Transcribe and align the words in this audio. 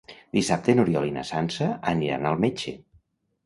Dissabte 0.37 0.75
n'Oriol 0.79 1.05
i 1.11 1.13
na 1.19 1.25
Sança 1.33 1.69
aniran 1.95 2.29
al 2.33 2.43
metge. 2.47 2.79